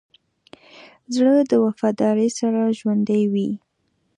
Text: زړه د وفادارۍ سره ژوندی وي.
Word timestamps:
زړه 1.15 1.33
د 1.51 1.53
وفادارۍ 1.65 2.29
سره 2.39 2.73
ژوندی 2.79 3.23
وي. 3.33 3.49